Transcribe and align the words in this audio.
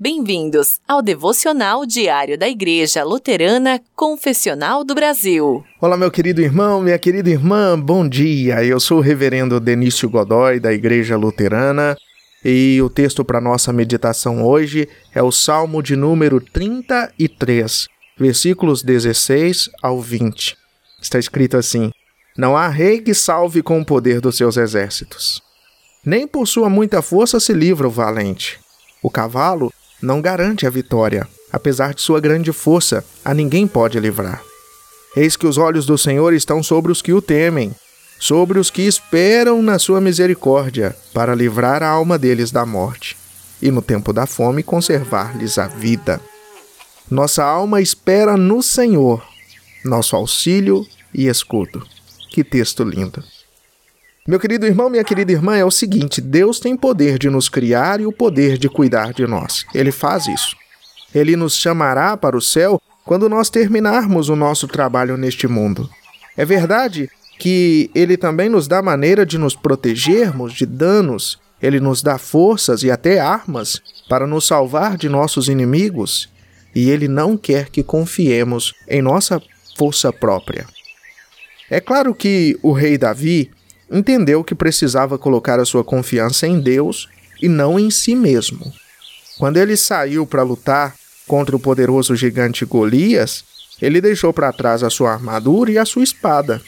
Bem-vindos 0.00 0.78
ao 0.86 1.02
devocional 1.02 1.84
diário 1.84 2.38
da 2.38 2.48
Igreja 2.48 3.02
Luterana 3.02 3.80
Confessional 3.96 4.84
do 4.84 4.94
Brasil. 4.94 5.64
Olá, 5.80 5.96
meu 5.96 6.08
querido 6.08 6.40
irmão, 6.40 6.80
minha 6.80 6.96
querida 7.00 7.28
irmã, 7.28 7.76
bom 7.76 8.08
dia. 8.08 8.64
Eu 8.64 8.78
sou 8.78 8.98
o 8.98 9.00
reverendo 9.00 9.58
Denício 9.58 10.08
Godoy, 10.08 10.60
da 10.60 10.72
Igreja 10.72 11.16
Luterana, 11.16 11.96
e 12.44 12.80
o 12.80 12.88
texto 12.88 13.24
para 13.24 13.40
nossa 13.40 13.72
meditação 13.72 14.46
hoje 14.46 14.88
é 15.12 15.20
o 15.20 15.32
Salmo 15.32 15.82
de 15.82 15.96
número 15.96 16.40
33, 16.40 17.88
versículos 18.16 18.84
16 18.84 19.68
ao 19.82 20.00
20. 20.00 20.56
Está 21.02 21.18
escrito 21.18 21.56
assim: 21.56 21.90
Não 22.36 22.56
há 22.56 22.68
rei 22.68 23.00
que 23.00 23.14
salve 23.14 23.64
com 23.64 23.80
o 23.80 23.84
poder 23.84 24.20
dos 24.20 24.36
seus 24.36 24.56
exércitos. 24.56 25.42
Nem 26.06 26.24
por 26.24 26.46
sua 26.46 26.70
muita 26.70 27.02
força 27.02 27.40
se 27.40 27.52
livra 27.52 27.88
o 27.88 27.90
valente. 27.90 28.60
O 29.02 29.10
cavalo 29.10 29.72
não 30.02 30.20
garante 30.20 30.66
a 30.66 30.70
vitória. 30.70 31.26
Apesar 31.52 31.94
de 31.94 32.02
sua 32.02 32.20
grande 32.20 32.52
força, 32.52 33.04
a 33.24 33.32
ninguém 33.32 33.66
pode 33.66 33.98
livrar. 33.98 34.42
Eis 35.16 35.36
que 35.36 35.46
os 35.46 35.56
olhos 35.56 35.86
do 35.86 35.96
Senhor 35.96 36.34
estão 36.34 36.62
sobre 36.62 36.92
os 36.92 37.00
que 37.00 37.12
o 37.12 37.22
temem, 37.22 37.74
sobre 38.18 38.58
os 38.58 38.70
que 38.70 38.82
esperam 38.82 39.62
na 39.62 39.78
sua 39.78 40.00
misericórdia, 40.00 40.94
para 41.14 41.34
livrar 41.34 41.82
a 41.82 41.88
alma 41.88 42.18
deles 42.18 42.50
da 42.50 42.66
morte, 42.66 43.16
e 43.62 43.70
no 43.70 43.80
tempo 43.80 44.12
da 44.12 44.26
fome 44.26 44.62
conservar-lhes 44.62 45.58
a 45.58 45.66
vida. 45.66 46.20
Nossa 47.10 47.42
alma 47.42 47.80
espera 47.80 48.36
no 48.36 48.62
Senhor, 48.62 49.26
nosso 49.84 50.14
auxílio 50.14 50.86
e 51.14 51.26
escudo. 51.26 51.86
Que 52.30 52.44
texto 52.44 52.84
lindo! 52.84 53.24
Meu 54.28 54.38
querido 54.38 54.66
irmão, 54.66 54.90
minha 54.90 55.02
querida 55.02 55.32
irmã, 55.32 55.56
é 55.56 55.64
o 55.64 55.70
seguinte: 55.70 56.20
Deus 56.20 56.60
tem 56.60 56.76
poder 56.76 57.18
de 57.18 57.30
nos 57.30 57.48
criar 57.48 57.98
e 57.98 58.04
o 58.04 58.12
poder 58.12 58.58
de 58.58 58.68
cuidar 58.68 59.14
de 59.14 59.26
nós. 59.26 59.64
Ele 59.74 59.90
faz 59.90 60.26
isso. 60.26 60.54
Ele 61.14 61.34
nos 61.34 61.56
chamará 61.56 62.14
para 62.14 62.36
o 62.36 62.42
céu 62.42 62.78
quando 63.06 63.26
nós 63.26 63.48
terminarmos 63.48 64.28
o 64.28 64.36
nosso 64.36 64.68
trabalho 64.68 65.16
neste 65.16 65.48
mundo. 65.48 65.88
É 66.36 66.44
verdade 66.44 67.08
que 67.38 67.90
ele 67.94 68.18
também 68.18 68.50
nos 68.50 68.68
dá 68.68 68.82
maneira 68.82 69.24
de 69.24 69.38
nos 69.38 69.56
protegermos 69.56 70.52
de 70.52 70.66
danos, 70.66 71.38
ele 71.62 71.80
nos 71.80 72.02
dá 72.02 72.18
forças 72.18 72.82
e 72.82 72.90
até 72.90 73.18
armas 73.18 73.80
para 74.10 74.26
nos 74.26 74.46
salvar 74.46 74.98
de 74.98 75.08
nossos 75.08 75.48
inimigos, 75.48 76.28
e 76.74 76.90
ele 76.90 77.08
não 77.08 77.34
quer 77.34 77.70
que 77.70 77.82
confiemos 77.82 78.74
em 78.86 79.00
nossa 79.00 79.40
força 79.78 80.12
própria. 80.12 80.66
É 81.70 81.80
claro 81.80 82.14
que 82.14 82.58
o 82.62 82.72
rei 82.72 82.98
Davi 82.98 83.50
entendeu 83.90 84.44
que 84.44 84.54
precisava 84.54 85.18
colocar 85.18 85.58
a 85.58 85.64
sua 85.64 85.82
confiança 85.82 86.46
em 86.46 86.60
Deus 86.60 87.08
e 87.40 87.48
não 87.48 87.78
em 87.78 87.90
si 87.90 88.14
mesmo. 88.14 88.72
Quando 89.38 89.56
ele 89.56 89.76
saiu 89.76 90.26
para 90.26 90.42
lutar 90.42 90.94
contra 91.26 91.54
o 91.54 91.60
poderoso 91.60 92.16
gigante 92.16 92.64
Golias, 92.64 93.44
ele 93.80 94.00
deixou 94.00 94.32
para 94.32 94.52
trás 94.52 94.82
a 94.82 94.90
sua 94.90 95.12
armadura 95.12 95.70
e 95.70 95.78
a 95.78 95.84
sua 95.84 96.02
espada. 96.02 96.60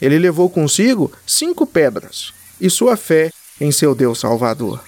Ele 0.00 0.18
levou 0.18 0.50
consigo 0.50 1.12
cinco 1.26 1.66
pedras 1.66 2.32
e 2.60 2.68
sua 2.68 2.96
fé 2.96 3.30
em 3.60 3.70
seu 3.70 3.94
Deus 3.94 4.20
Salvador. 4.20 4.82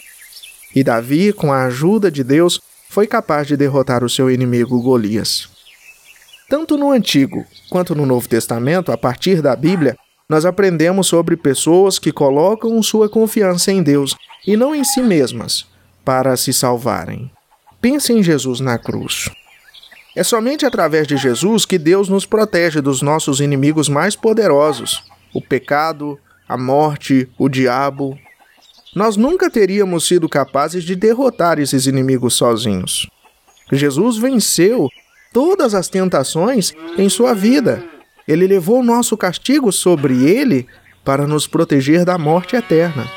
E 0.75 0.83
Davi, 0.83 1.33
com 1.33 1.53
a 1.53 1.67
ajuda 1.67 2.11
de 2.11 2.25
Deus, 2.25 2.61
foi 2.91 3.07
capaz 3.07 3.47
de 3.47 3.57
derrotar 3.57 4.03
o 4.03 4.11
seu 4.11 4.31
inimigo 4.31 4.83
Golias. 4.83 5.49
Tanto 6.49 6.77
no 6.77 6.91
Antigo 6.91 7.45
quanto 7.71 7.95
no 7.95 8.05
Novo 8.05 8.29
Testamento, 8.29 8.93
a 8.93 8.99
partir 8.99 9.41
da 9.41 9.55
Bíblia, 9.55 9.97
nós 10.29 10.45
aprendemos 10.45 11.07
sobre 11.07 11.37
pessoas 11.37 11.99
que 11.99 12.11
colocam 12.11 12.83
sua 12.83 13.09
confiança 13.09 13.71
em 13.71 13.83
Deus 13.83 14.17
e 14.47 14.57
não 14.57 14.75
em 14.75 14.83
si 14.83 15.01
mesmas 15.01 15.67
para 16.05 16.37
se 16.37 16.53
salvarem. 16.53 17.31
Pense 17.81 18.13
em 18.13 18.23
Jesus 18.23 18.59
na 18.59 18.77
cruz. 18.77 19.31
É 20.17 20.25
somente 20.25 20.67
através 20.67 21.07
de 21.07 21.17
Jesus 21.17 21.65
que 21.65 21.79
Deus 21.79 22.09
nos 22.09 22.27
protege 22.27 22.81
dos 22.81 23.03
nossos 23.03 23.41
inimigos 23.41 23.89
mais 23.89 24.17
poderosos: 24.17 25.05
o 25.33 25.41
pecado, 25.41 26.19
a 26.49 26.57
morte, 26.57 27.29
o 27.39 27.49
diabo. 27.49 28.19
Nós 28.97 29.17
nunca 29.17 29.51
teríamos 29.51 30.09
sido 30.09 30.29
capazes 30.29 30.83
de 30.83 30.97
derrotar 30.97 31.59
esses 31.61 31.87
inimigos 31.87 32.35
sozinhos. 32.35 33.07
Jesus 33.71 34.17
venceu 34.17 34.89
todas 35.33 35.75
as 35.75 35.89
tentações 35.89 36.73
em 36.97 37.09
sua 37.09 37.35
vida 37.35 37.85
ele 38.27 38.47
levou 38.47 38.81
o 38.81 38.85
nosso 38.85 39.17
castigo 39.17 39.71
sobre 39.73 40.25
ele 40.25 40.67
para 41.05 41.27
nos 41.27 41.47
proteger 41.47 42.05
da 42.05 42.19
morte 42.19 42.57
eterna. 42.57 43.09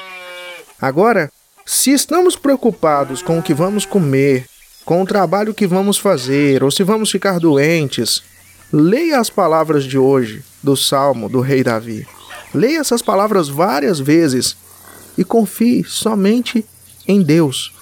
Agora, 0.79 1.31
se 1.65 1.91
estamos 1.91 2.35
preocupados 2.35 3.21
com 3.21 3.39
o 3.39 3.43
que 3.43 3.53
vamos 3.53 3.85
comer, 3.85 4.45
com 4.85 5.01
o 5.01 5.05
trabalho 5.05 5.53
que 5.53 5.67
vamos 5.67 5.97
fazer, 5.97 6.63
ou 6.63 6.71
se 6.71 6.83
vamos 6.83 7.11
ficar 7.11 7.39
doentes, 7.39 8.23
leia 8.71 9.19
as 9.19 9.29
palavras 9.29 9.83
de 9.83 9.97
hoje 9.97 10.43
do 10.63 10.75
Salmo 10.75 11.29
do 11.29 11.41
Rei 11.41 11.63
Davi. 11.63 12.07
Leia 12.53 12.79
essas 12.79 13.01
palavras 13.01 13.49
várias 13.49 13.99
vezes 13.99 14.55
e 15.17 15.23
confie 15.23 15.83
somente 15.83 16.65
em 17.07 17.21
Deus. 17.21 17.73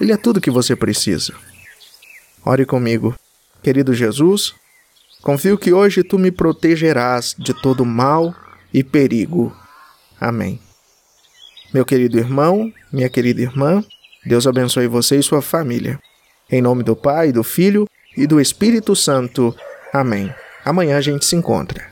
Ele 0.00 0.12
é 0.12 0.16
tudo 0.16 0.40
que 0.40 0.50
você 0.50 0.74
precisa. 0.74 1.32
Ore 2.44 2.66
comigo. 2.66 3.14
Querido 3.62 3.94
Jesus, 3.94 4.54
Confio 5.22 5.56
que 5.56 5.72
hoje 5.72 6.02
tu 6.02 6.18
me 6.18 6.32
protegerás 6.32 7.36
de 7.38 7.54
todo 7.54 7.84
mal 7.84 8.34
e 8.74 8.82
perigo. 8.82 9.56
Amém. 10.20 10.58
Meu 11.72 11.84
querido 11.84 12.18
irmão, 12.18 12.72
minha 12.92 13.08
querida 13.08 13.40
irmã, 13.40 13.84
Deus 14.26 14.48
abençoe 14.48 14.88
você 14.88 15.16
e 15.16 15.22
sua 15.22 15.40
família. 15.40 16.00
Em 16.50 16.60
nome 16.60 16.82
do 16.82 16.96
Pai, 16.96 17.30
do 17.30 17.44
Filho 17.44 17.86
e 18.16 18.26
do 18.26 18.40
Espírito 18.40 18.96
Santo. 18.96 19.54
Amém. 19.92 20.34
Amanhã 20.64 20.98
a 20.98 21.00
gente 21.00 21.24
se 21.24 21.36
encontra. 21.36 21.91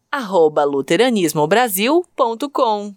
luteranismobrasil.com 0.65 2.89